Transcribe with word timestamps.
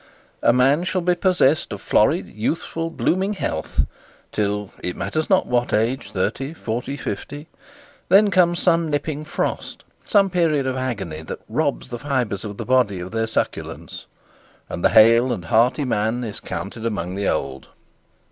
A 0.41 0.51
man 0.51 0.83
shall 0.83 1.01
be 1.01 1.13
possessed 1.13 1.71
of 1.71 1.79
florid 1.79 2.25
youthful 2.27 2.89
blooming 2.89 3.33
health 3.33 3.85
till 4.31 4.71
it 4.81 4.95
matters 4.95 5.29
not 5.29 5.45
what 5.45 5.73
age. 5.73 6.09
Thirty 6.09 6.55
forty 6.55 6.97
fifty, 6.97 7.47
then 8.09 8.31
comes 8.31 8.59
some 8.59 8.89
nipping 8.89 9.23
frost, 9.23 9.83
some 10.03 10.31
period 10.31 10.65
of 10.65 10.75
agony, 10.75 11.21
that 11.21 11.41
robs 11.47 11.91
the 11.91 11.99
fibres 11.99 12.43
of 12.43 12.57
the 12.57 12.65
body 12.65 12.99
of 12.99 13.11
their 13.11 13.27
succulence, 13.27 14.07
and 14.69 14.83
the 14.83 14.89
hale 14.89 15.31
and 15.31 15.45
hearty 15.45 15.85
man 15.85 16.23
is 16.23 16.39
counted 16.39 16.83
among 16.83 17.13
the 17.13 17.29
old. 17.29 17.67